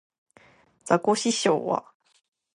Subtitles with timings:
[0.83, 1.91] ザコシショウは